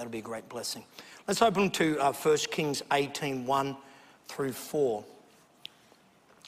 [0.00, 0.82] That'll be a great blessing.
[1.28, 3.76] Let's open to uh, 1 Kings 18 1
[4.28, 5.04] through 4.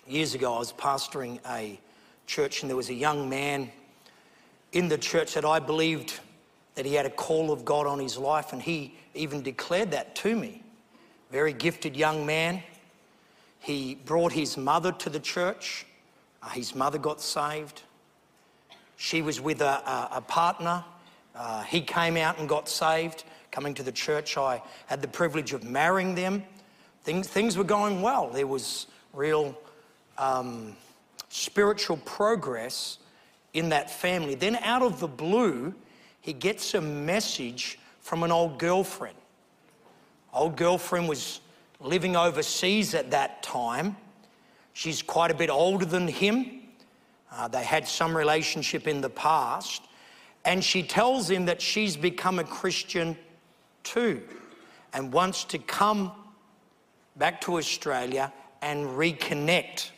[0.06, 1.78] Years ago, I was pastoring a
[2.26, 3.70] church, and there was a young man
[4.72, 6.18] in the church that I believed
[6.76, 10.14] that he had a call of God on his life, and he even declared that
[10.14, 10.62] to me.
[11.30, 12.62] Very gifted young man.
[13.58, 15.84] He brought his mother to the church.
[16.42, 17.82] Uh, his mother got saved.
[18.96, 20.86] She was with a, a, a partner.
[21.34, 23.24] Uh, he came out and got saved.
[23.52, 26.42] Coming to the church, I had the privilege of marrying them.
[27.04, 28.30] Things, things were going well.
[28.30, 29.56] There was real
[30.16, 30.74] um,
[31.28, 32.98] spiritual progress
[33.52, 34.34] in that family.
[34.34, 35.74] Then, out of the blue,
[36.22, 39.16] he gets a message from an old girlfriend.
[40.32, 41.40] Old girlfriend was
[41.78, 43.96] living overseas at that time.
[44.72, 46.62] She's quite a bit older than him.
[47.30, 49.82] Uh, they had some relationship in the past.
[50.46, 53.14] And she tells him that she's become a Christian
[53.82, 54.22] too
[54.92, 56.12] and wants to come
[57.16, 59.90] back to Australia and reconnect.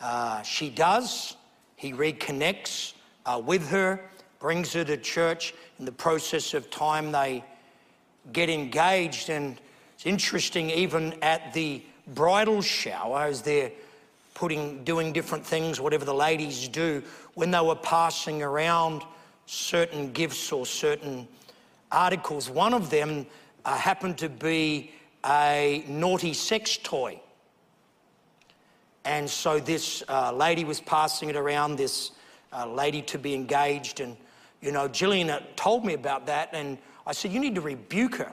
[0.00, 1.36] Uh, she does.
[1.76, 2.94] He reconnects
[3.26, 4.00] uh, with her,
[4.38, 5.54] brings her to church.
[5.78, 7.44] In the process of time, they
[8.32, 9.30] get engaged.
[9.30, 9.60] And
[9.94, 13.72] it's interesting, even at the bridal shower, as they're
[14.34, 17.02] putting, doing different things, whatever the ladies do,
[17.34, 19.02] when they were passing around
[19.46, 21.26] certain gifts or certain
[21.94, 23.26] articles, one of them
[23.64, 24.92] uh, happened to be
[25.24, 27.20] a naughty sex toy.
[29.04, 32.12] And so this uh, lady was passing it around, this
[32.52, 34.00] uh, lady to be engaged.
[34.00, 34.16] And,
[34.60, 36.50] you know, Gillian told me about that.
[36.52, 38.32] And I said, You need to rebuke her.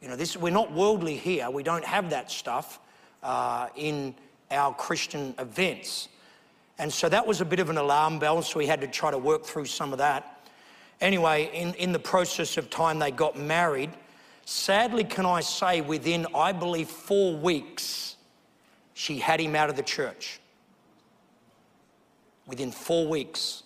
[0.00, 1.50] You know, this, we're not worldly here.
[1.50, 2.80] We don't have that stuff
[3.22, 4.14] uh, in
[4.50, 6.08] our Christian events.
[6.78, 8.40] And so that was a bit of an alarm bell.
[8.40, 10.39] So we had to try to work through some of that.
[11.00, 13.90] Anyway, in, in the process of time, they got married.
[14.44, 18.16] Sadly, can I say, within, I believe, four weeks,
[18.94, 20.40] she had him out of the church.
[22.46, 23.62] Within four weeks,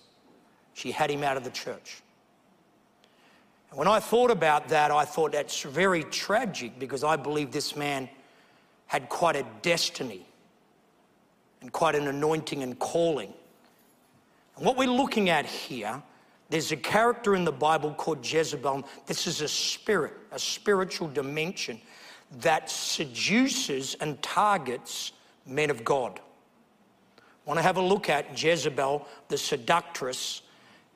[0.75, 2.03] she had him out of the church.
[3.71, 7.75] And when I thought about that, I thought that's very tragic because I believe this
[7.75, 8.09] man
[8.87, 10.25] had quite a destiny
[11.61, 13.33] and quite an anointing and calling.
[14.57, 16.01] And what we're looking at here
[16.55, 18.87] there's a character in the Bible called Jezebel.
[19.07, 21.81] This is a spirit, a spiritual dimension
[22.43, 25.11] that seduces and targets
[25.49, 26.21] men of God.
[27.19, 30.43] I want to have a look at Jezebel, the seductress,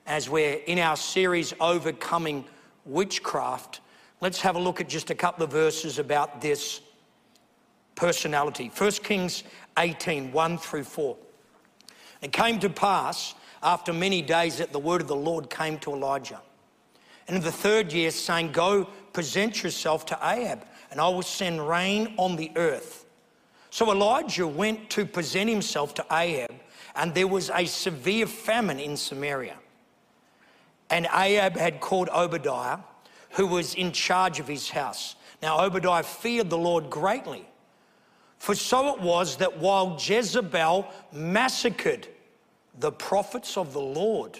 [0.07, 2.45] as we're in our series Overcoming
[2.85, 3.81] Witchcraft.
[4.21, 6.79] Let's have a look at just a couple of verses about this
[7.95, 8.71] personality.
[8.77, 9.43] 1 Kings
[9.77, 11.17] 18 1 through 4.
[12.21, 15.91] It came to pass after many days that the word of the Lord came to
[15.91, 16.41] Elijah.
[17.27, 21.67] And in the third year, saying, Go present yourself to Ahab, and I will send
[21.67, 23.05] rain on the earth.
[23.69, 26.53] So Elijah went to present himself to Ahab,
[26.95, 29.57] and there was a severe famine in Samaria.
[30.89, 32.79] And Ahab had called Obadiah,
[33.31, 35.15] who was in charge of his house.
[35.41, 37.47] Now, Obadiah feared the Lord greatly.
[38.39, 42.07] For so it was that while Jezebel massacred
[42.77, 44.39] the prophets of the Lord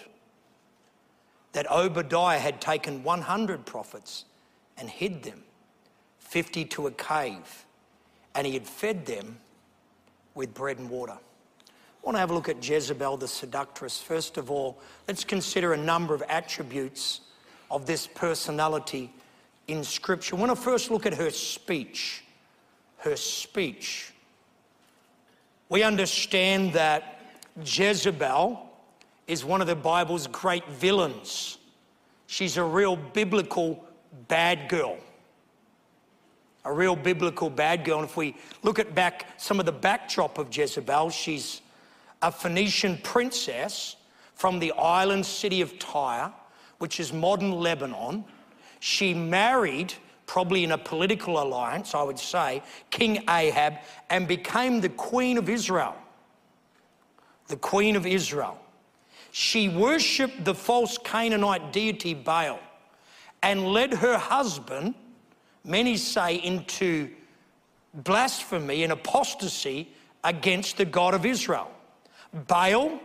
[1.52, 4.24] that Obadiah had taken 100 prophets
[4.78, 5.42] and hid them,
[6.18, 7.66] 50 to a cave,
[8.34, 9.38] and he had fed them
[10.34, 11.12] with bread and water.
[11.12, 14.00] I want to have a look at Jezebel the seductress.
[14.00, 17.20] First of all, let's consider a number of attributes
[17.70, 19.12] of this personality
[19.68, 20.36] in Scripture.
[20.36, 22.24] I want to first look at her speech.
[22.98, 24.12] Her speech.
[25.68, 27.19] We understand that
[27.64, 28.68] Jezebel
[29.26, 31.58] is one of the Bible's great villains.
[32.26, 33.84] She's a real biblical
[34.28, 34.96] bad girl.
[36.64, 38.00] A real biblical bad girl.
[38.00, 41.60] And if we look at back some of the backdrop of Jezebel, she's
[42.22, 43.96] a Phoenician princess
[44.34, 46.32] from the island city of Tyre,
[46.78, 48.24] which is modern Lebanon.
[48.80, 49.94] She married,
[50.26, 53.74] probably in a political alliance, I would say, King Ahab
[54.08, 55.96] and became the queen of Israel
[57.50, 58.58] the queen of Israel.
[59.32, 62.58] She worshipped the false Canaanite deity Baal
[63.42, 64.94] and led her husband,
[65.64, 67.10] many say, into
[67.92, 69.90] blasphemy and apostasy
[70.24, 71.70] against the God of Israel.
[72.32, 73.00] Baal,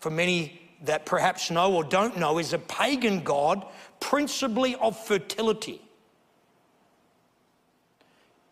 [0.00, 3.66] for many that perhaps know or don't know, is a pagan god,
[4.00, 5.80] principally of fertility.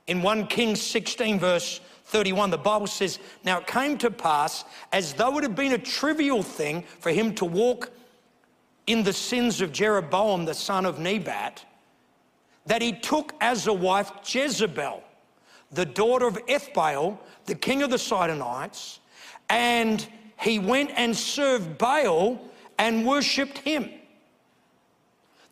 [0.07, 5.15] In 1 Kings 16, verse 31, the Bible says, Now it came to pass, as
[5.15, 7.91] though it had been a trivial thing for him to walk
[8.87, 11.65] in the sins of Jeroboam, the son of Nebat,
[12.67, 15.03] that he took as a wife Jezebel,
[15.73, 19.01] the daughter of Ethbaal, the king of the Sidonites,
[19.49, 20.07] and
[20.41, 22.41] he went and served Baal
[22.79, 23.91] and worshipped him.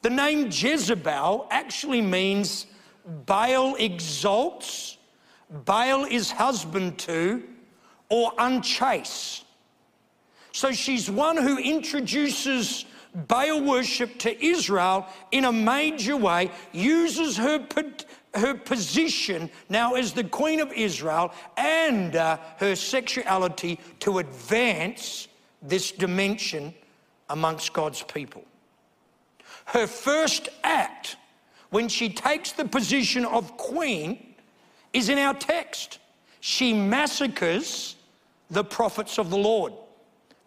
[0.03, 2.67] The name Jezebel actually means
[3.27, 4.94] Baal exalts,
[5.55, 7.43] Baal is husband to,
[8.09, 9.45] or unchaste.
[10.53, 12.85] So she's one who introduces
[13.15, 17.65] Baal worship to Israel in a major way, uses her,
[18.35, 25.29] her position now as the Queen of Israel and uh, her sexuality to advance
[25.63, 26.75] this dimension
[27.31, 28.43] amongst God's people.
[29.67, 31.17] Her first act
[31.71, 34.34] when she takes the position of queen
[34.95, 35.99] is in our text.
[36.41, 37.97] She massacres
[38.51, 39.73] the prophets of the Lord.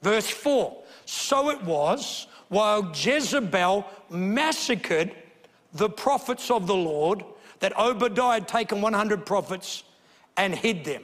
[0.01, 5.13] Verse 4 So it was while Jezebel massacred
[5.73, 7.23] the prophets of the Lord
[7.59, 9.83] that Obadiah had taken 100 prophets
[10.37, 11.03] and hid them.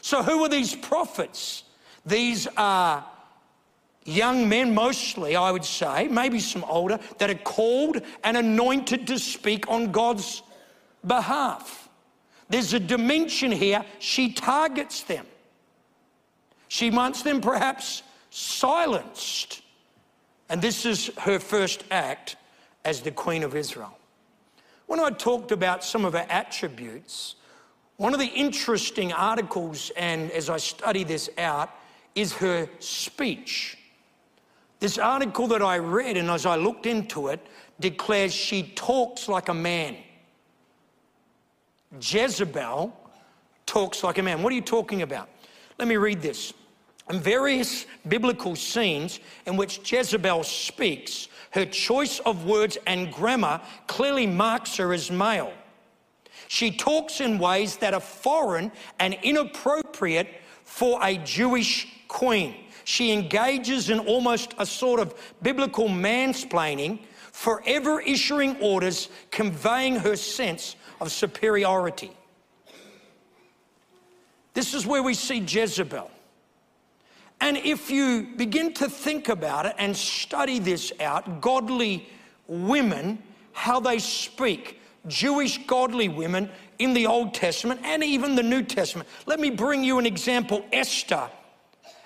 [0.00, 1.64] So, who are these prophets?
[2.04, 3.04] These are
[4.04, 9.18] young men, mostly, I would say, maybe some older, that are called and anointed to
[9.18, 10.42] speak on God's
[11.06, 11.81] behalf.
[12.52, 15.24] There's a dimension here, she targets them.
[16.68, 19.62] She wants them perhaps silenced.
[20.50, 22.36] And this is her first act
[22.84, 23.96] as the Queen of Israel.
[24.86, 27.36] When I talked about some of her attributes,
[27.96, 31.70] one of the interesting articles, and as I study this out,
[32.14, 33.78] is her speech.
[34.78, 37.40] This article that I read, and as I looked into it,
[37.80, 39.96] declares she talks like a man.
[42.00, 42.96] Jezebel
[43.66, 44.42] talks like a man.
[44.42, 45.28] What are you talking about?
[45.78, 46.52] Let me read this.
[47.10, 54.26] In various biblical scenes in which Jezebel speaks, her choice of words and grammar clearly
[54.26, 55.52] marks her as male.
[56.48, 60.28] She talks in ways that are foreign and inappropriate
[60.64, 62.54] for a Jewish queen.
[62.84, 67.00] She engages in almost a sort of biblical mansplaining,
[67.32, 72.12] forever issuing orders, conveying her sense of superiority.
[74.54, 76.08] This is where we see Jezebel.
[77.40, 82.08] And if you begin to think about it and study this out, godly
[82.46, 83.20] women,
[83.52, 89.08] how they speak, Jewish godly women in the Old Testament and even the New Testament.
[89.26, 91.28] Let me bring you an example Esther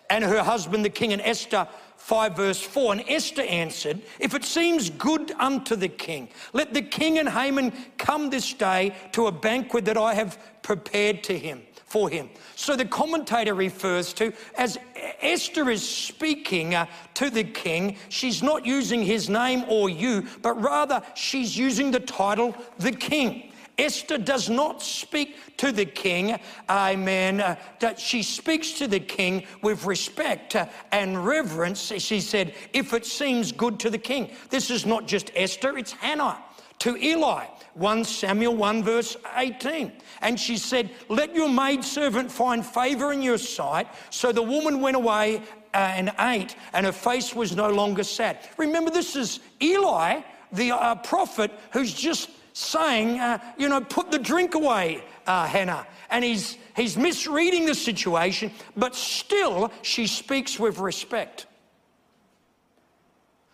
[0.08, 2.92] and her husband, the king, in Esther 5, verse 4.
[2.92, 7.72] And Esther answered, If it seems good unto the king, let the king and Haman
[8.06, 12.30] come this day to a banquet that I have prepared to him for him.
[12.54, 14.78] So the commentator refers to as
[15.20, 20.54] Esther is speaking uh, to the king, she's not using his name or you, but
[20.62, 23.52] rather she's using the title the king.
[23.76, 26.38] Esther does not speak to the king,
[26.70, 27.40] amen.
[27.40, 31.92] Uh, that she speaks to the king with respect uh, and reverence.
[31.98, 34.30] She said, if it seems good to the king.
[34.48, 36.38] This is not just Esther, it's Hannah
[36.81, 37.46] to Eli.
[37.75, 39.93] 1 Samuel 1, verse 18.
[40.23, 43.87] And she said, Let your maidservant find favor in your sight.
[44.11, 45.43] So the woman went away
[45.75, 48.38] uh, and ate, and her face was no longer sad.
[48.56, 54.18] Remember, this is Eli, the uh, prophet, who's just saying, uh, You know, put the
[54.18, 55.87] drink away, uh, Hannah.
[56.09, 61.47] And he's, he's misreading the situation, but still she speaks with respect.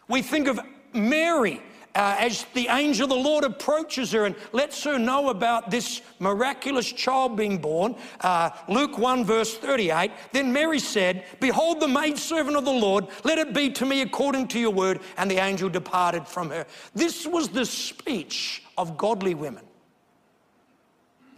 [0.06, 0.60] We think of
[0.92, 1.60] Mary
[1.94, 6.00] uh, as the angel of the Lord approaches her and lets her know about this
[6.18, 12.56] miraculous child being born, uh, Luke 1, verse 38, then Mary said, Behold the maidservant
[12.56, 15.00] of the Lord, let it be to me according to your word.
[15.18, 16.66] And the angel departed from her.
[16.94, 19.64] This was the speech of godly women.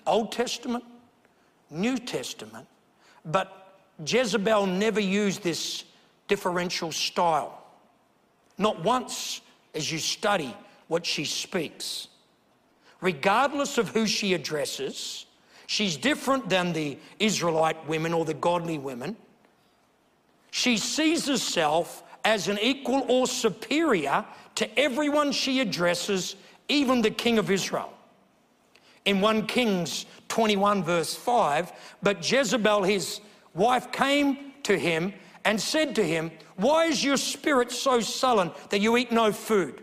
[0.06, 0.84] Old Testament,
[1.70, 2.66] New Testament,
[3.24, 5.84] but Jezebel never used this
[6.28, 7.62] differential style.
[8.58, 9.40] Not once
[9.74, 10.54] as you study
[10.88, 12.08] what she speaks.
[13.00, 15.26] Regardless of who she addresses,
[15.66, 19.16] she's different than the Israelite women or the godly women.
[20.50, 26.36] She sees herself as an equal or superior to everyone she addresses,
[26.68, 27.92] even the king of Israel.
[29.04, 33.20] In 1 Kings 21, verse 5, but Jezebel, his
[33.52, 35.12] wife, came to him
[35.44, 39.82] and said to him, Why is your spirit so sullen that you eat no food?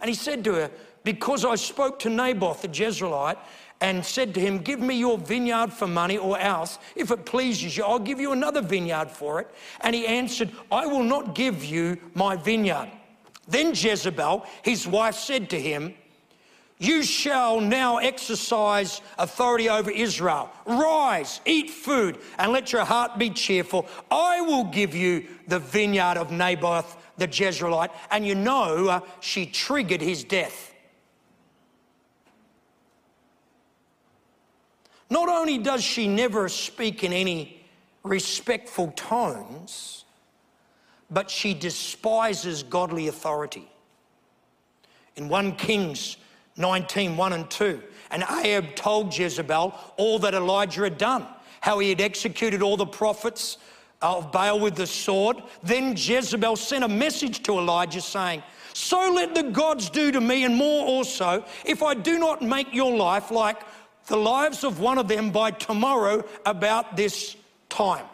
[0.00, 0.70] And he said to her,
[1.02, 3.38] Because I spoke to Naboth the Jezreelite
[3.80, 7.76] and said to him, Give me your vineyard for money, or else, if it pleases
[7.76, 9.54] you, I'll give you another vineyard for it.
[9.80, 12.90] And he answered, I will not give you my vineyard.
[13.46, 15.94] Then Jezebel, his wife, said to him,
[16.84, 20.50] You shall now exercise authority over Israel.
[20.66, 23.86] Rise, eat food, and let your heart be cheerful.
[24.10, 27.90] I will give you the vineyard of Naboth the Jezreelite.
[28.10, 30.74] And you know, uh, she triggered his death.
[35.08, 37.64] Not only does she never speak in any
[38.02, 40.04] respectful tones,
[41.10, 43.70] but she despises godly authority.
[45.16, 46.18] In 1 Kings
[46.56, 51.26] 19 1 and 2, and Ahab told Jezebel all that Elijah had done,
[51.60, 53.58] how he had executed all the prophets
[54.02, 55.42] of Baal with the sword.
[55.62, 58.42] Then Jezebel sent a message to Elijah saying,
[58.72, 62.72] So let the gods do to me and more also, if I do not make
[62.72, 63.62] your life like
[64.06, 67.36] the lives of one of them by tomorrow about this
[67.68, 68.04] time.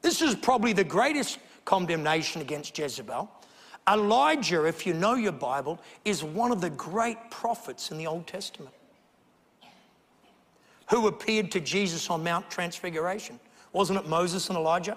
[0.00, 3.30] This is probably the greatest condemnation against Jezebel.
[3.88, 8.26] Elijah, if you know your Bible, is one of the great prophets in the Old
[8.26, 8.74] Testament
[10.90, 13.38] who appeared to Jesus on Mount Transfiguration.
[13.72, 14.96] Wasn't it Moses and Elijah?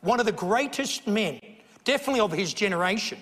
[0.00, 1.40] One of the greatest men,
[1.84, 3.18] definitely of his generation,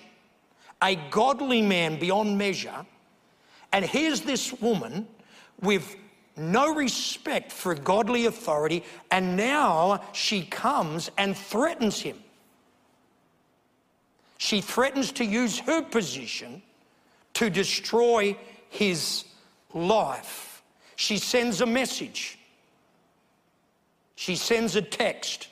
[0.81, 2.85] a godly man beyond measure.
[3.73, 5.07] And here's this woman
[5.61, 5.95] with
[6.35, 12.17] no respect for godly authority, and now she comes and threatens him.
[14.37, 16.61] She threatens to use her position
[17.33, 18.37] to destroy
[18.69, 19.25] his
[19.73, 20.63] life.
[20.95, 22.39] She sends a message.
[24.15, 25.47] She sends a text.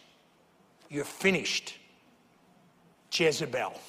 [0.90, 1.78] You're finished,
[3.12, 3.80] Jezebel.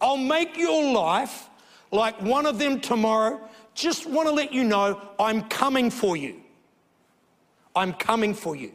[0.00, 1.48] I'll make your life
[1.92, 3.40] like one of them tomorrow.
[3.74, 6.40] Just want to let you know I'm coming for you.
[7.76, 8.72] I'm coming for you.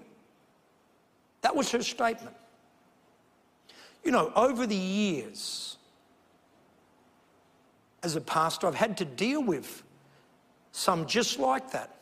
[1.41, 2.36] That was her statement.
[4.07, 5.75] You know, over the years,
[8.03, 9.83] as a pastor, I've had to deal with
[10.71, 11.93] some just like that.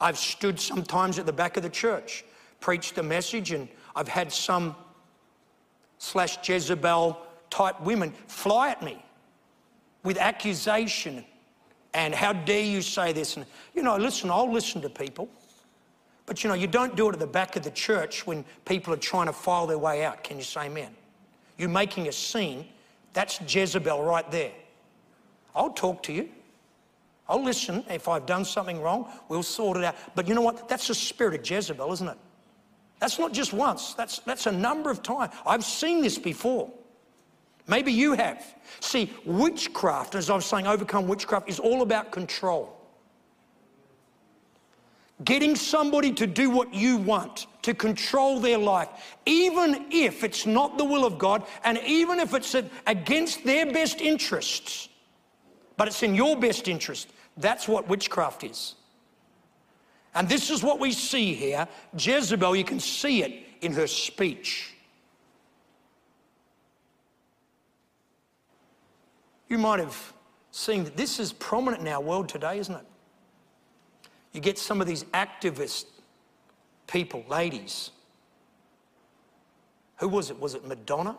[0.00, 2.24] I've stood sometimes at the back of the church,
[2.60, 3.66] preached a message, and
[3.96, 4.76] I've had some
[5.98, 7.18] slash Jezebel
[7.50, 9.04] type women fly at me
[10.04, 11.24] with accusation
[11.92, 13.36] and how dare you say this?
[13.36, 15.28] And, you know, listen, I'll listen to people.
[16.26, 18.94] But, you know, you don't do it at the back of the church when people
[18.94, 20.22] are trying to file their way out.
[20.22, 20.94] Can you say amen?
[21.58, 22.66] You're making a scene.
[23.12, 24.52] That's Jezebel right there.
[25.54, 26.28] I'll talk to you.
[27.28, 27.84] I'll listen.
[27.88, 29.96] If I've done something wrong, we'll sort it out.
[30.14, 30.68] But you know what?
[30.68, 32.18] That's the spirit of Jezebel, isn't it?
[33.02, 35.34] That's not just once, that's, that's a number of times.
[35.44, 36.70] I've seen this before.
[37.66, 38.44] Maybe you have.
[38.78, 42.76] See, witchcraft, as I was saying, overcome witchcraft is all about control.
[45.24, 48.88] Getting somebody to do what you want, to control their life,
[49.26, 54.00] even if it's not the will of God, and even if it's against their best
[54.00, 54.88] interests,
[55.76, 57.12] but it's in your best interest.
[57.36, 58.74] That's what witchcraft is.
[60.14, 61.66] And this is what we see here.
[61.96, 64.74] Jezebel, you can see it in her speech.
[69.48, 70.12] You might have
[70.50, 72.86] seen that this is prominent in our world today, isn't it?
[74.32, 75.86] You get some of these activist
[76.86, 77.90] people, ladies.
[79.98, 80.40] Who was it?
[80.40, 81.16] Was it Madonna?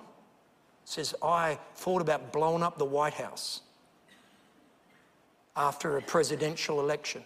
[0.85, 3.61] Says, I thought about blowing up the White House
[5.55, 7.23] after a presidential election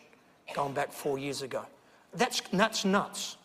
[0.53, 1.65] going back four years ago.
[2.13, 3.37] That's, that's nuts.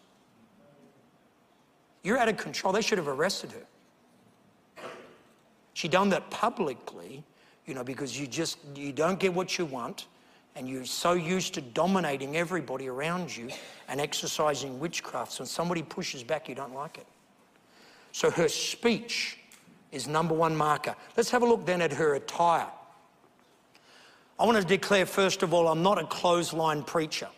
[2.03, 2.73] You're out of control.
[2.73, 4.85] They should have arrested her.
[5.73, 7.25] She done that publicly
[7.67, 10.07] you know, because you just, you don't get what you want
[10.55, 13.49] and you're so used to dominating everybody around you
[13.89, 15.33] and exercising witchcraft.
[15.33, 17.07] So when somebody pushes back, you don't like it.
[18.13, 19.39] So her speech
[19.91, 20.95] is number one marker.
[21.17, 22.69] Let's have a look then at her attire.
[24.39, 27.29] I want to declare, first of all, I'm not a clothesline preacher.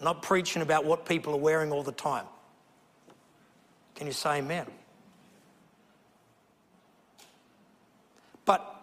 [0.00, 2.26] I'm not preaching about what people are wearing all the time.
[3.94, 4.66] Can you say amen?
[8.44, 8.74] But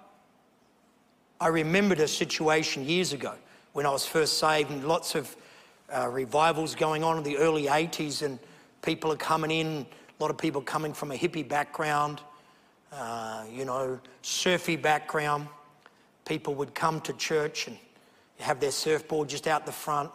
[1.42, 3.34] I remembered a situation years ago
[3.74, 5.36] when I was first saved and lots of
[5.92, 8.38] uh, revivals going on in the early 80s and
[8.84, 12.22] people are coming in, a lot of people coming from a hippie background,
[12.94, 15.48] uh, you know, surfy background.
[16.26, 17.76] People would come to church and
[18.38, 20.12] have their surfboard just out the front,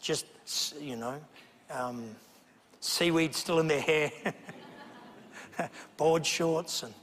[0.00, 0.24] just,
[0.80, 1.20] you know,
[1.72, 2.14] um,
[2.78, 4.12] seaweed still in their hair,
[5.96, 6.94] board shorts and,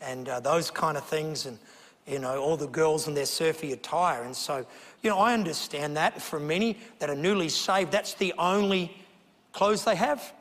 [0.00, 1.46] and uh, those kind of things.
[1.46, 1.56] And
[2.06, 4.22] you know, all the girls in their surfy attire.
[4.22, 4.66] And so,
[5.02, 6.20] you know, I understand that.
[6.20, 8.96] For many that are newly saved, that's the only
[9.52, 10.32] clothes they have.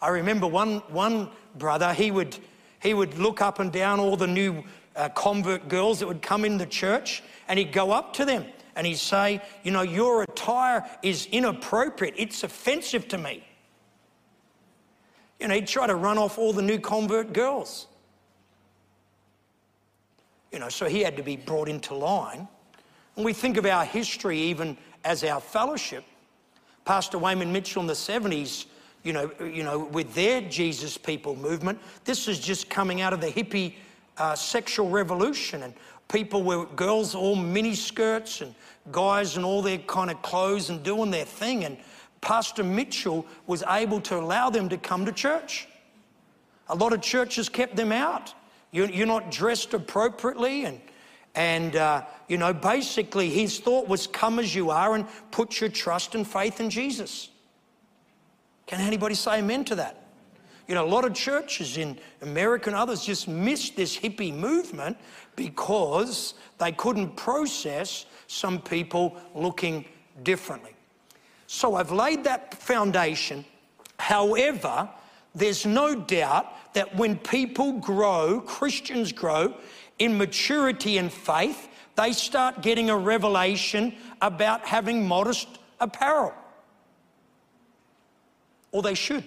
[0.00, 2.36] I remember one, one brother, he would,
[2.80, 4.62] he would look up and down all the new
[4.94, 8.44] uh, convert girls that would come in the church and he'd go up to them
[8.76, 13.46] and he'd say, You know, your attire is inappropriate, it's offensive to me.
[15.40, 17.86] You know, he'd try to run off all the new convert girls.
[20.52, 22.48] You know, so he had to be brought into line.
[23.16, 26.04] And we think of our history even as our fellowship.
[26.84, 28.66] Pastor Wayman Mitchell in the 70s,
[29.02, 33.20] you know, you know, with their Jesus People movement, this is just coming out of
[33.20, 33.74] the hippie
[34.18, 35.62] uh, sexual revolution.
[35.62, 35.74] And
[36.08, 38.54] people were, girls all mini skirts and
[38.92, 41.64] guys in all their kind of clothes and doing their thing.
[41.64, 41.76] And
[42.20, 45.68] Pastor Mitchell was able to allow them to come to church.
[46.68, 48.34] A lot of churches kept them out.
[48.84, 50.64] You're not dressed appropriately.
[50.64, 50.80] And,
[51.34, 55.70] and uh, you know, basically, his thought was come as you are and put your
[55.70, 57.30] trust and faith in Jesus.
[58.66, 60.02] Can anybody say amen to that?
[60.68, 64.96] You know, a lot of churches in America and others just missed this hippie movement
[65.36, 69.84] because they couldn't process some people looking
[70.24, 70.72] differently.
[71.46, 73.44] So I've laid that foundation.
[73.98, 74.88] However,
[75.34, 79.54] there's no doubt that when people grow, Christians grow
[79.98, 85.48] in maturity and faith, they start getting a revelation about having modest
[85.80, 86.34] apparel.
[88.72, 89.24] Or they should.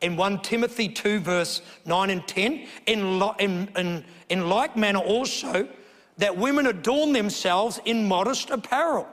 [0.00, 5.68] In 1 Timothy 2, verse 9 and 10, in, in, in, in like manner also,
[6.16, 9.06] that women adorn themselves in modest apparel,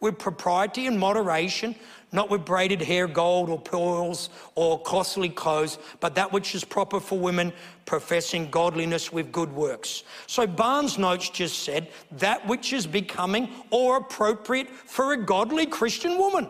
[0.00, 1.74] with propriety and moderation,
[2.12, 7.00] not with braided hair, gold, or pearls, or costly clothes, but that which is proper
[7.00, 7.52] for women,
[7.84, 10.04] professing godliness with good works.
[10.26, 16.16] So Barnes' notes just said that which is becoming or appropriate for a godly Christian
[16.16, 16.48] woman.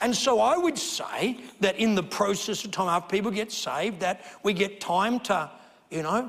[0.00, 4.00] And so I would say that in the process of time after people get saved,
[4.00, 5.48] that we get time to,
[5.90, 6.28] you know,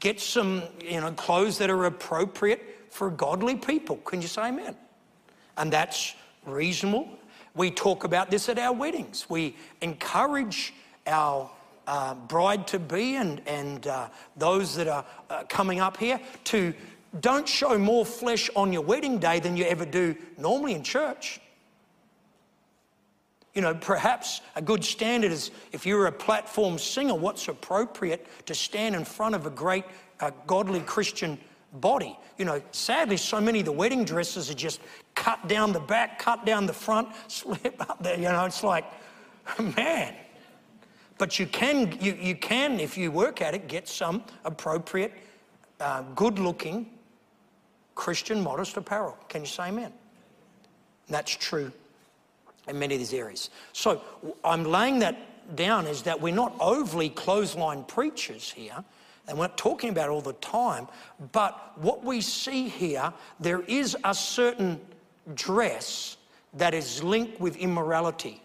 [0.00, 3.96] get some, you know, clothes that are appropriate for godly people.
[3.98, 4.76] Can you say amen?
[5.56, 6.14] And that's
[6.46, 7.08] reasonable.
[7.54, 9.28] We talk about this at our weddings.
[9.28, 10.72] We encourage
[11.06, 11.50] our
[11.86, 16.74] uh, bride to be and, and uh, those that are uh, coming up here to
[17.20, 21.40] don't show more flesh on your wedding day than you ever do normally in church.
[23.58, 28.54] You know, perhaps a good standard is if you're a platform singer, what's appropriate to
[28.54, 29.84] stand in front of a great,
[30.20, 31.36] uh, godly Christian
[31.72, 32.16] body.
[32.36, 34.80] You know, sadly, so many of the wedding dresses are just
[35.16, 38.14] cut down the back, cut down the front, slip up there.
[38.14, 38.84] You know, it's like,
[39.76, 40.14] man.
[41.18, 45.14] But you can, you, you can, if you work at it, get some appropriate,
[45.80, 46.90] uh, good looking
[47.96, 49.18] Christian modest apparel.
[49.28, 49.92] Can you say amen?
[51.08, 51.72] That's true
[52.68, 53.50] in many of these areas.
[53.72, 54.02] So
[54.44, 58.84] I'm laying that down is that we're not overly clothesline preachers here,
[59.26, 60.88] and we're not talking about it all the time,
[61.32, 64.80] but what we see here, there is a certain
[65.34, 66.16] dress
[66.54, 68.42] that is linked with immorality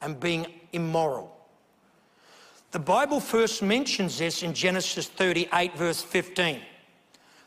[0.00, 1.32] and being immoral.
[2.72, 6.60] The Bible first mentions this in Genesis 38, verse 15.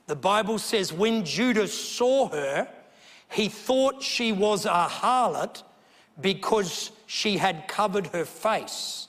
[0.07, 2.67] The Bible says, When Judah saw her,
[3.29, 5.63] he thought she was a harlot
[6.21, 9.07] because she had covered her face.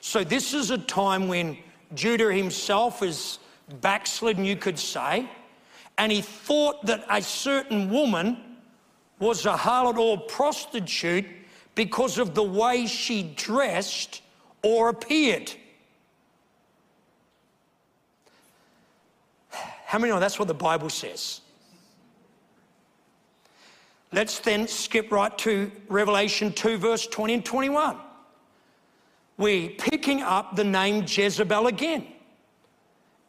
[0.00, 1.58] So, this is a time when
[1.94, 3.38] Judah himself is
[3.80, 5.28] backslidden, you could say,
[5.98, 8.38] and he thought that a certain woman
[9.18, 11.26] was a harlot or prostitute
[11.74, 14.22] because of the way she dressed
[14.62, 15.52] or appeared.
[19.84, 21.40] How many know that's what the Bible says?
[24.12, 27.96] Let's then skip right to Revelation 2, verse 20 and 21.
[29.36, 32.06] We're picking up the name Jezebel again.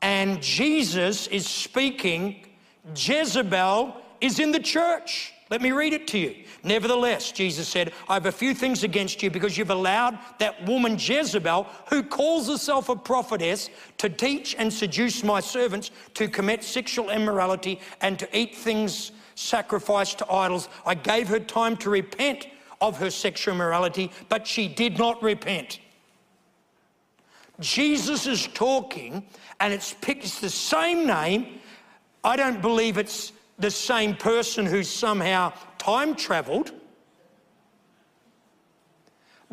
[0.01, 2.47] And Jesus is speaking,
[2.95, 5.33] Jezebel is in the church.
[5.51, 6.35] Let me read it to you.
[6.63, 10.97] Nevertheless, Jesus said, I have a few things against you because you've allowed that woman
[10.97, 17.09] Jezebel, who calls herself a prophetess, to teach and seduce my servants to commit sexual
[17.09, 19.11] immorality and to eat things
[19.41, 20.69] sacrificed to idols.
[20.85, 22.47] I gave her time to repent
[22.79, 25.79] of her sexual immorality, but she did not repent.
[27.59, 29.23] Jesus is talking,
[29.59, 31.59] and it's it's the same name.
[32.23, 36.71] I don't believe it's the same person who's somehow time traveled,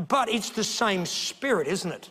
[0.09, 2.11] but it's the same spirit, isn't it?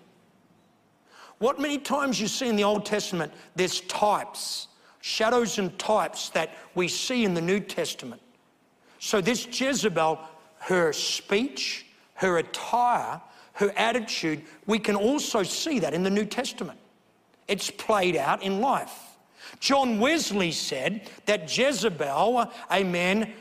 [1.40, 4.68] What many times you see in the Old Testament, there's types
[5.08, 8.22] shadows and types that we see in the New Testament.
[9.00, 10.20] So, this Jezebel,
[10.60, 13.22] her speech, her attire,
[13.54, 16.78] her attitude, we can also see that in the New Testament.
[17.48, 19.18] It's played out in life.
[19.62, 23.34] John Wesley said that Jezebel, amen,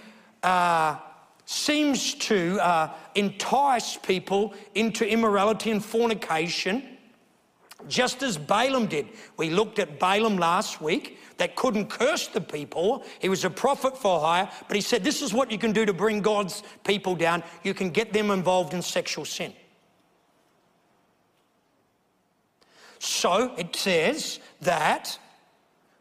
[0.44, 0.98] uh,
[1.46, 6.96] seems to uh, entice people into immorality and fornication,
[7.88, 9.09] just as Balaam did.
[9.37, 13.05] We looked at Balaam last week that couldn't curse the people.
[13.18, 15.85] He was a prophet for hire, but he said, This is what you can do
[15.85, 17.42] to bring God's people down.
[17.62, 19.53] You can get them involved in sexual sin.
[22.99, 25.18] So it says that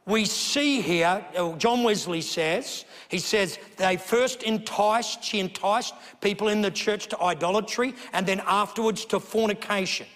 [0.05, 6.47] we see here, uh, John Wesley says, he says they first enticed, she enticed people
[6.47, 10.07] in the church to idolatry and then afterwards to fornication.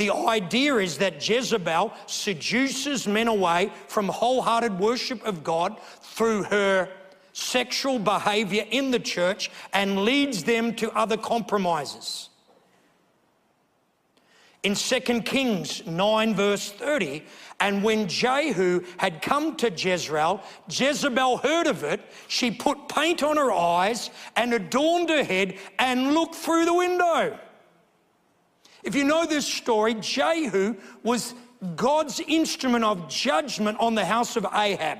[0.00, 6.88] The idea is that Jezebel seduces men away from wholehearted worship of God through her
[7.34, 12.30] sexual behavior in the church and leads them to other compromises.
[14.62, 17.22] In 2 Kings 9, verse 30,
[17.60, 22.00] and when Jehu had come to Jezreel, Jezebel heard of it.
[22.26, 27.38] She put paint on her eyes and adorned her head and looked through the window.
[28.82, 31.34] If you know this story, Jehu was
[31.76, 34.98] God's instrument of judgment on the house of Ahab.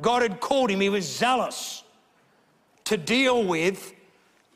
[0.00, 1.84] God had called him, he was zealous
[2.84, 3.92] to deal with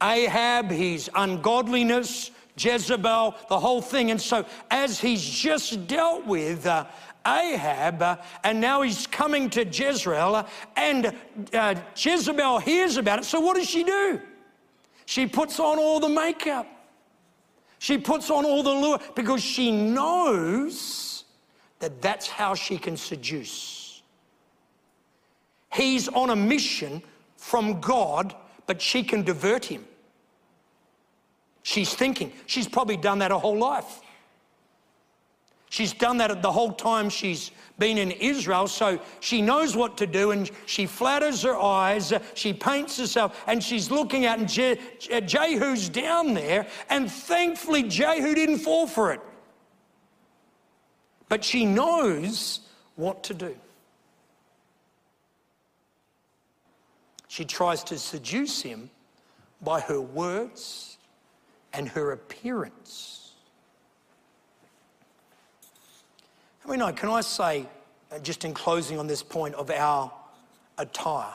[0.03, 4.11] Ahab, his ungodliness, Jezebel, the whole thing.
[4.11, 6.87] And so, as he's just dealt with uh,
[7.27, 11.15] Ahab, uh, and now he's coming to Jezreel, uh, and
[11.53, 13.25] uh, Jezebel hears about it.
[13.25, 14.21] So, what does she do?
[15.07, 16.67] She puts on all the makeup.
[17.85, 21.25] She puts on all the lure because she knows
[21.81, 24.01] that that's how she can seduce.
[25.71, 27.03] He's on a mission
[27.37, 28.35] from God,
[28.67, 29.85] but she can divert him.
[31.63, 32.33] She's thinking.
[32.47, 34.01] She's probably done that her whole life.
[35.69, 40.07] She's done that the whole time she's been in Israel, so she knows what to
[40.07, 44.79] do and she flatters her eyes, she paints herself, and she's looking out, and Je-
[45.25, 49.21] Jehu's down there, and thankfully Jehu didn't fall for it.
[51.29, 52.61] But she knows
[52.97, 53.57] what to do.
[57.27, 58.91] She tries to seduce him
[59.61, 60.99] by her words
[61.73, 63.14] and her appearance.
[66.67, 67.67] I mean, can I say,
[68.11, 70.11] uh, just in closing on this point of our
[70.79, 71.35] attire,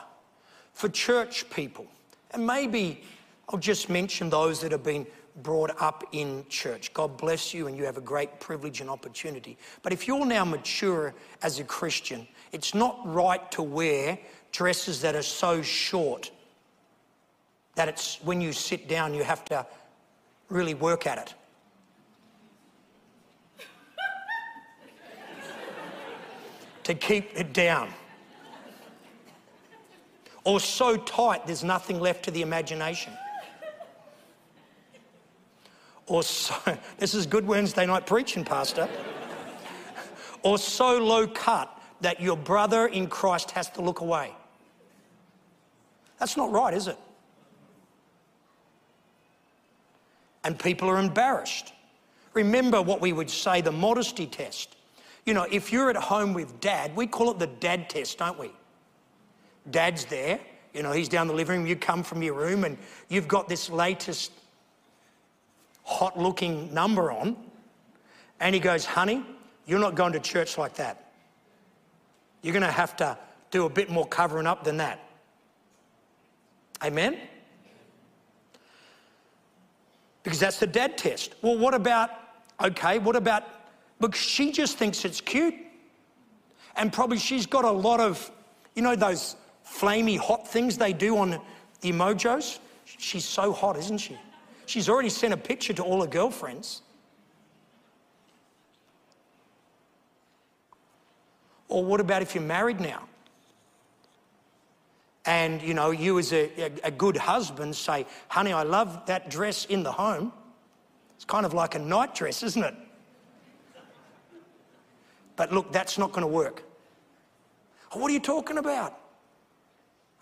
[0.72, 1.86] for church people,
[2.32, 3.02] and maybe
[3.48, 5.06] I'll just mention those that have been
[5.42, 6.92] brought up in church.
[6.92, 9.56] God bless you, and you have a great privilege and opportunity.
[9.82, 14.18] But if you're now mature as a Christian, it's not right to wear
[14.52, 16.30] dresses that are so short
[17.76, 19.64] that it's when you sit down, you have to
[20.48, 21.34] really work at it.
[26.84, 27.90] To keep it down.
[30.44, 33.12] Or so tight there's nothing left to the imagination.
[36.06, 36.54] Or so,
[36.98, 38.88] this is good Wednesday night preaching, Pastor.
[40.42, 44.32] or so low cut that your brother in Christ has to look away.
[46.18, 46.96] That's not right, is it?
[50.44, 51.72] and people are embarrassed.
[52.34, 54.76] Remember what we would say the modesty test.
[55.26, 58.38] You know, if you're at home with dad, we call it the dad test, don't
[58.38, 58.50] we?
[59.70, 60.40] Dad's there,
[60.72, 62.78] you know, he's down the living room, you come from your room and
[63.08, 64.32] you've got this latest
[65.84, 67.36] hot looking number on,
[68.40, 69.24] and he goes, Honey,
[69.66, 71.12] you're not going to church like that.
[72.42, 73.18] You're going to have to
[73.50, 75.00] do a bit more covering up than that.
[76.82, 77.18] Amen?
[80.22, 81.34] because that's the dad test.
[81.42, 82.10] Well, what about,
[82.62, 83.44] okay, what about,
[84.00, 85.54] look, she just thinks it's cute.
[86.76, 88.30] And probably she's got a lot of,
[88.74, 89.36] you know, those
[89.66, 91.40] flamey hot things they do on
[91.82, 92.58] emojis?
[92.84, 94.18] She's so hot, isn't she?
[94.66, 96.82] She's already sent a picture to all her girlfriends.
[101.68, 103.06] Or what about if you're married now?
[105.26, 109.28] and you know you as a, a, a, good husband say honey i love that
[109.28, 110.32] dress in the home
[111.14, 112.74] it's kind of like a night dress isn't it
[115.40, 116.62] but look that's not going to work.
[117.92, 118.94] What are you talking about?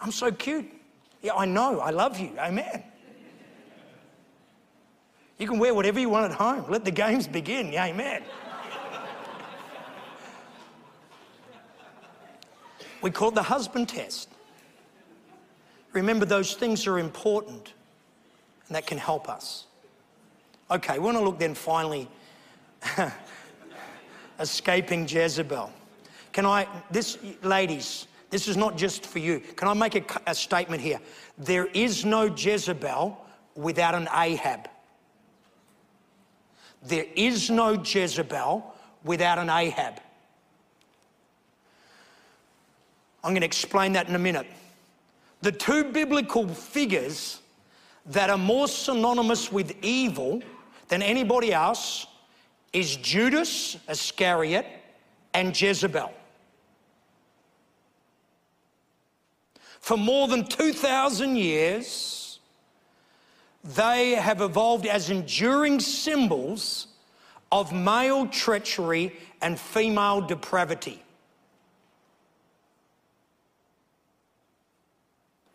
[0.00, 0.70] I'm so cute.
[1.22, 1.81] Yeah i know.
[1.81, 2.31] I love you.
[2.38, 2.85] Amen.
[5.37, 6.66] You can wear whatever you want at home.
[6.68, 7.74] Let the games begin.
[7.74, 8.22] Amen.
[13.02, 14.28] We call it the husband test.
[15.94, 17.72] Remember those things are important
[18.68, 19.66] and that can help us.
[20.70, 22.09] Okay, we want to look then finally
[24.38, 25.72] escaping Jezebel.
[26.33, 29.40] Can I, this, ladies, this is not just for you.
[29.40, 31.01] Can I make a, a statement here?
[31.38, 33.18] There is no Jezebel
[33.55, 34.68] without an Ahab.
[36.83, 38.74] There is no Jezebel
[39.05, 40.01] without an Ahab.
[43.24, 44.46] I'm going to explain that in a minute.
[45.42, 47.40] The two biblical figures
[48.07, 50.42] that are more synonymous with evil
[50.88, 52.07] than anybody else
[52.72, 54.66] is Judas Iscariot
[55.35, 56.12] and Jezebel.
[59.81, 62.40] For more than 2,000 years,
[63.64, 66.88] they have evolved as enduring symbols
[67.50, 71.02] of male treachery and female depravity.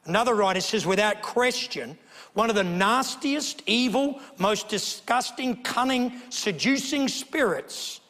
[0.06, 1.98] Another writer says, without question,
[2.34, 8.02] one of the nastiest, evil, most disgusting, cunning, seducing spirits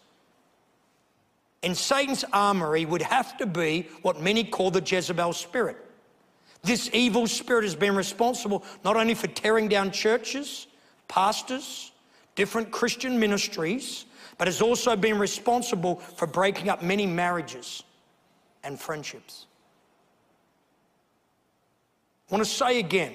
[1.63, 5.77] in Satan's armory would have to be what many call the Jezebel spirit.
[6.62, 10.67] This evil spirit has been responsible not only for tearing down churches,
[11.07, 11.91] pastors,
[12.36, 14.05] different Christian ministries,
[14.38, 17.83] but has also been responsible for breaking up many marriages
[18.63, 19.45] and friendships.
[22.29, 23.13] I want to say again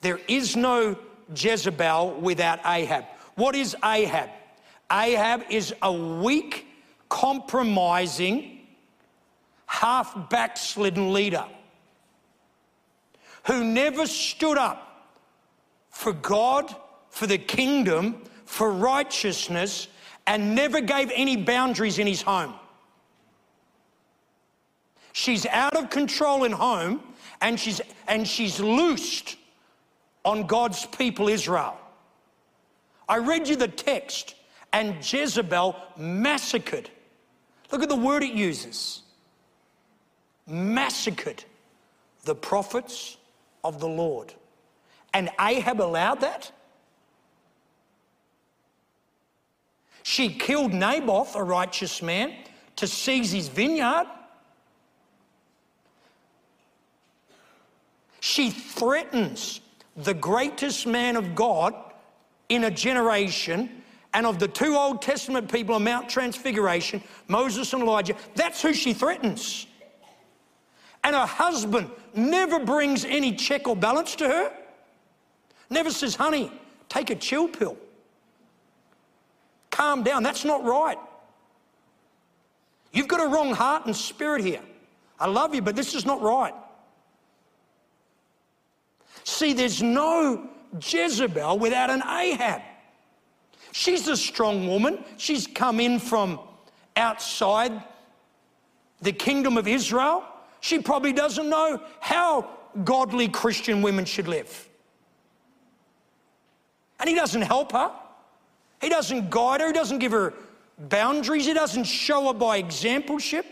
[0.00, 0.96] there is no
[1.34, 3.04] Jezebel without Ahab.
[3.34, 4.30] What is Ahab?
[4.90, 6.66] Ahab is a weak,
[7.08, 8.66] compromising,
[9.66, 11.46] half backslidden leader
[13.44, 15.10] who never stood up
[15.90, 16.74] for God,
[17.08, 19.88] for the kingdom, for righteousness,
[20.26, 22.54] and never gave any boundaries in his home.
[25.12, 27.02] She's out of control in home
[27.40, 29.36] and she's, and she's loosed
[30.24, 31.78] on God's people, Israel.
[33.08, 34.34] I read you the text,
[34.72, 36.90] and Jezebel massacred.
[37.72, 39.02] Look at the word it uses
[40.50, 41.44] massacred
[42.24, 43.16] the prophets
[43.64, 44.34] of the Lord.
[45.14, 46.50] And Ahab allowed that?
[50.02, 52.34] She killed Naboth, a righteous man,
[52.76, 54.06] to seize his vineyard.
[58.20, 59.60] She threatens
[59.96, 61.74] the greatest man of God
[62.48, 67.82] in a generation and of the two Old Testament people on Mount Transfiguration, Moses and
[67.82, 69.66] Elijah, that's who she threatens.
[71.04, 74.52] And her husband never brings any check or balance to her.
[75.70, 76.52] Never says, honey,
[76.88, 77.76] take a chill pill.
[79.70, 80.22] Calm down.
[80.22, 80.98] That's not right.
[82.92, 84.60] You've got a wrong heart and spirit here.
[85.18, 86.54] I love you, but this is not right.
[89.24, 90.48] See, there's no
[90.80, 92.62] Jezebel without an Ahab.
[93.72, 95.04] She's a strong woman.
[95.16, 96.40] She's come in from
[96.96, 97.72] outside
[99.00, 100.24] the kingdom of Israel.
[100.60, 102.50] She probably doesn't know how
[102.84, 104.68] godly Christian women should live.
[106.98, 107.90] And he doesn't help her.
[108.80, 109.68] He doesn't guide her.
[109.68, 110.34] He doesn't give her
[110.78, 111.46] boundaries.
[111.46, 113.44] He doesn't show her by exampleship.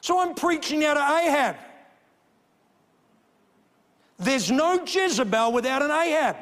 [0.00, 1.56] So I'm preaching out of Ahab.
[4.20, 6.36] There's no Jezebel without an Ahab.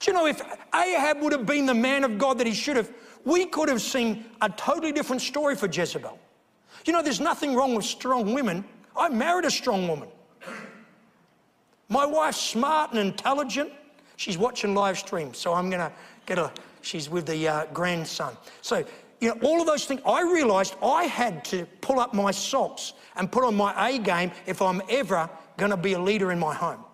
[0.00, 0.42] Do you know, if
[0.74, 2.90] Ahab would have been the man of God that he should have,
[3.24, 6.18] we could have seen a totally different story for Jezebel.
[6.84, 8.64] You know, there's nothing wrong with strong women.
[8.96, 10.08] I married a strong woman.
[11.88, 13.70] My wife's smart and intelligent.
[14.16, 15.92] She's watching live stream, so I'm going to
[16.26, 16.50] get her.
[16.80, 18.36] She's with the uh, grandson.
[18.60, 18.84] So,
[19.22, 22.92] you know, all of those things, I realized I had to pull up my socks
[23.14, 26.40] and put on my A game if I'm ever going to be a leader in
[26.40, 26.84] my home.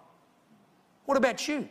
[1.06, 1.66] What about you?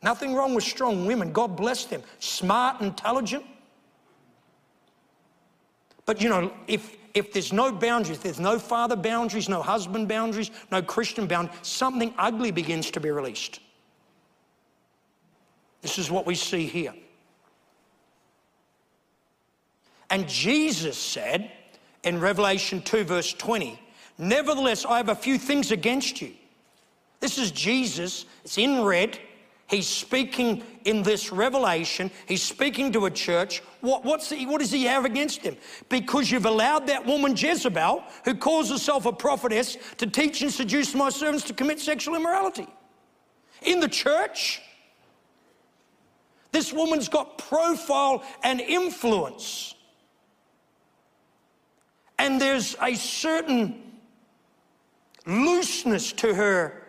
[0.00, 1.32] Nothing wrong with strong women.
[1.32, 2.04] God bless them.
[2.20, 3.44] Smart, intelligent.
[6.06, 10.52] But you know, if, if there's no boundaries, there's no father boundaries, no husband boundaries,
[10.70, 13.58] no Christian boundaries, something ugly begins to be released.
[15.82, 16.94] This is what we see here.
[20.14, 21.50] And Jesus said
[22.04, 23.80] in Revelation 2, verse 20,
[24.16, 26.30] Nevertheless, I have a few things against you.
[27.18, 29.18] This is Jesus, it's in red.
[29.66, 32.12] He's speaking in this revelation.
[32.28, 33.60] He's speaking to a church.
[33.80, 35.56] What, what's the, what does he have against him?
[35.88, 40.94] Because you've allowed that woman Jezebel, who calls herself a prophetess, to teach and seduce
[40.94, 42.68] my servants to commit sexual immorality.
[43.62, 44.62] In the church,
[46.52, 49.73] this woman's got profile and influence.
[52.18, 53.82] And there's a certain
[55.26, 56.82] looseness to her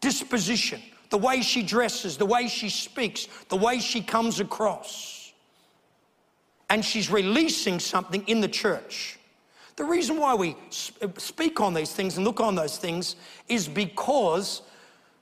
[0.00, 5.32] disposition, the way she dresses, the way she speaks, the way she comes across.
[6.70, 9.18] And she's releasing something in the church.
[9.76, 10.56] The reason why we
[11.02, 13.16] uh, speak on these things and look on those things
[13.48, 14.62] is because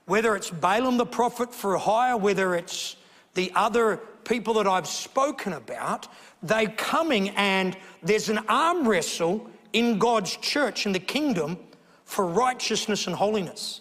[0.06, 2.96] whether it's Balaam the prophet for hire, whether it's
[3.34, 6.08] the other people that I've spoken about,
[6.42, 11.58] they're coming and there's an arm wrestle in God's church, in the kingdom,
[12.04, 13.80] for righteousness and holiness.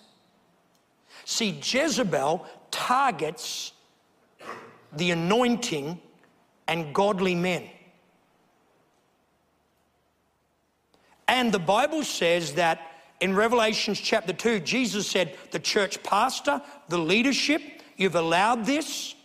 [1.25, 3.73] See, Jezebel targets
[4.93, 5.99] the anointing
[6.67, 7.69] and godly men.
[11.27, 12.81] And the Bible says that
[13.21, 17.61] in Revelations chapter 2, Jesus said, The church pastor, the leadership,
[17.95, 19.15] you've allowed this.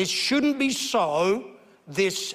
[0.00, 1.44] This shouldn't be so.
[1.86, 2.34] This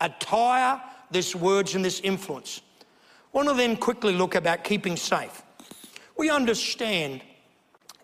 [0.00, 2.62] attire, this words, and this influence.
[2.82, 2.84] I
[3.30, 5.44] want to then quickly look about keeping safe.
[6.16, 7.22] We understand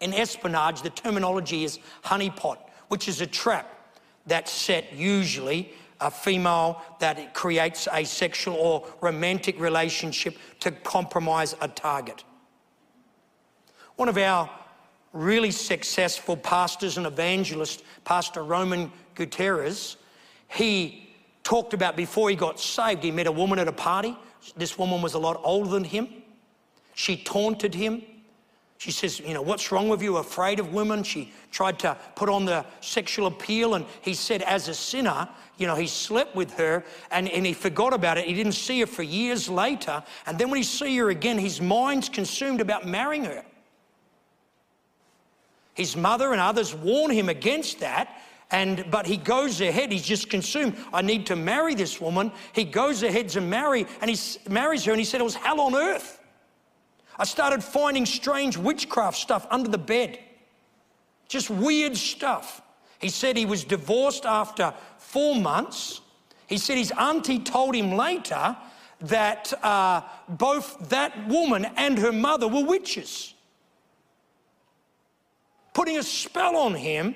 [0.01, 3.69] in espionage the terminology is honeypot, which is a trap
[4.25, 11.67] that's set usually a female that creates a sexual or romantic relationship to compromise a
[11.67, 12.23] target.
[13.97, 14.49] One of our
[15.17, 19.97] really successful pastors and evangelists, Pastor Roman Gutierrez,
[20.49, 21.09] he
[21.43, 24.17] talked about before he got saved, he met a woman at a party.
[24.57, 26.09] This woman was a lot older than him.
[26.95, 28.03] She taunted him.
[28.79, 30.19] She says, You know, what's wrong with you?
[30.19, 31.03] Afraid of women?
[31.03, 33.75] She tried to put on the sexual appeal.
[33.75, 37.53] And he said, as a sinner, you know, he slept with her and, and he
[37.53, 38.27] forgot about it.
[38.27, 40.03] He didn't see her for years later.
[40.27, 43.45] And then when he see her again, his mind's consumed about marrying her.
[45.77, 48.21] His mother and others warn him against that.
[48.51, 50.77] And but he goes ahead, he's just consumed.
[50.93, 52.33] I need to marry this woman.
[52.53, 55.61] He goes ahead to marry, and he marries her, and he said it was hell
[55.61, 56.21] on earth.
[57.19, 60.19] I started finding strange witchcraft stuff under the bed.
[61.29, 62.63] Just weird stuff.
[63.01, 66.01] He said he was divorced after four months.
[66.47, 68.57] He said his auntie told him later
[69.01, 73.35] that uh, both that woman and her mother were witches,
[75.77, 77.15] putting a spell on him,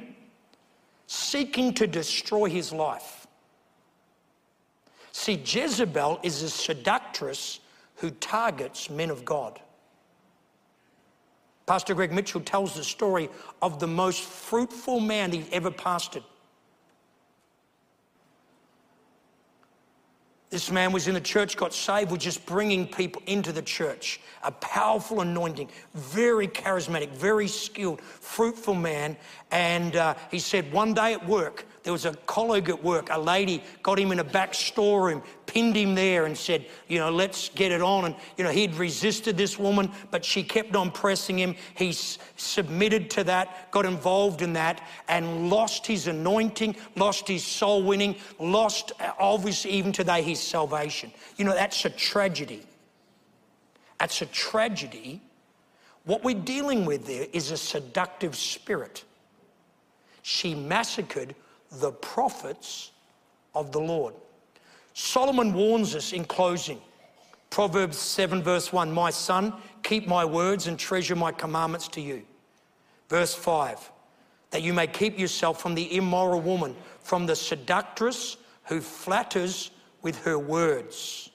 [1.07, 3.27] seeking to destroy his life.
[5.13, 7.61] See, Jezebel is a seductress
[7.97, 9.59] who targets men of God.
[11.65, 13.31] Pastor Greg Mitchell tells the story
[13.63, 16.25] of the most fruitful man he ever pastored.
[20.51, 24.21] This man was in the church, got saved, was just bringing people into the church.
[24.43, 29.17] A powerful anointing, very charismatic, very skilled, fruitful man.
[29.53, 33.19] And uh, he said one day at work, there was a colleague at work, a
[33.19, 37.49] lady got him in a back storeroom, pinned him there, and said, You know, let's
[37.49, 38.05] get it on.
[38.05, 41.57] And, you know, he'd resisted this woman, but she kept on pressing him.
[41.75, 47.45] He s- submitted to that, got involved in that, and lost his anointing, lost his
[47.45, 51.11] soul winning, lost, uh, obviously, even today, his salvation.
[51.39, 52.63] You know, that's a tragedy.
[53.99, 55.23] That's a tragedy.
[56.05, 59.05] What we're dealing with there is a seductive spirit.
[60.23, 61.35] She massacred
[61.73, 62.91] the prophets
[63.55, 64.15] of the Lord.
[64.95, 66.81] Solomon warns us in closing.
[67.49, 72.23] Proverbs 7, verse 1 My son, keep my words and treasure my commandments to you.
[73.09, 73.91] Verse 5
[74.51, 79.71] That you may keep yourself from the immoral woman, from the seductress who flatters
[80.03, 81.31] with her words.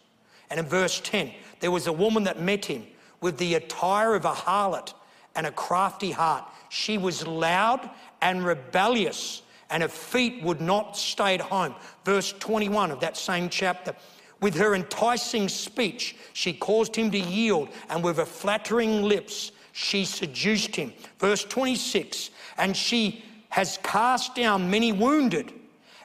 [0.50, 2.86] And in verse 10, there was a woman that met him
[3.20, 4.94] with the attire of a harlot
[5.36, 6.46] and a crafty heart.
[6.70, 7.90] She was loud
[8.22, 9.42] and rebellious
[9.76, 11.76] and her feet would not stay at home.
[12.06, 13.94] Verse 21 of that same chapter.
[14.40, 20.06] With her enticing speech, she caused him to yield, and with her flattering lips, she
[20.06, 20.94] seduced him.
[21.20, 25.52] Verse 26 And she has cast down many wounded,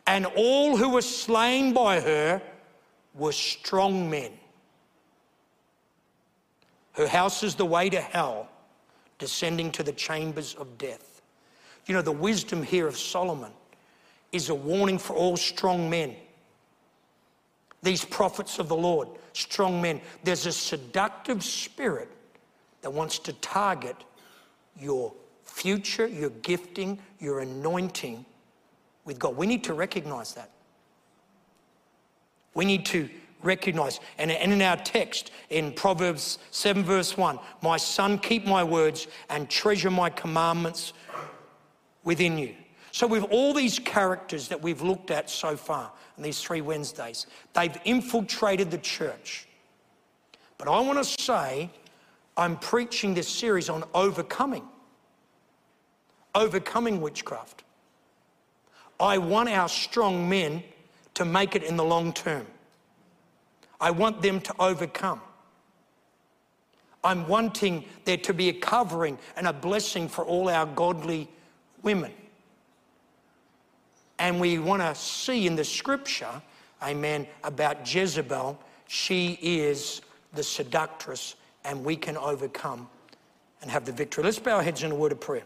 [0.04, 2.42] and all who were slain by her
[3.14, 4.32] were strong men.
[6.94, 8.48] Her house is the way to hell,
[9.20, 11.22] descending to the chambers of death.
[11.86, 13.52] You know, the wisdom here of Solomon
[14.32, 16.14] is a warning for all strong men.
[17.82, 20.00] These prophets of the Lord, strong men.
[20.22, 22.08] There's a seductive spirit
[22.82, 23.96] that wants to target
[24.78, 25.12] your
[25.44, 28.24] future, your gifting, your anointing
[29.04, 29.36] with God.
[29.36, 30.50] We need to recognize that.
[32.54, 33.08] We need to
[33.42, 34.00] recognize.
[34.18, 39.48] And in our text in Proverbs 7, verse 1, my son, keep my words and
[39.48, 40.92] treasure my commandments
[42.04, 42.54] within you.
[42.92, 47.26] So, with all these characters that we've looked at so far in these three Wednesdays,
[47.52, 49.46] they've infiltrated the church.
[50.58, 51.70] But I want to say
[52.36, 54.64] I'm preaching this series on overcoming,
[56.34, 57.64] overcoming witchcraft.
[58.98, 60.62] I want our strong men
[61.14, 62.46] to make it in the long term.
[63.80, 65.20] I want them to overcome.
[67.02, 71.28] I'm wanting there to be a covering and a blessing for all our godly
[71.82, 72.12] women.
[74.20, 76.42] And we want to see in the scripture,
[76.82, 78.56] amen, about Jezebel.
[78.86, 80.02] She is
[80.34, 82.88] the seductress, and we can overcome
[83.62, 84.22] and have the victory.
[84.22, 85.44] Let's bow our heads in a word of prayer.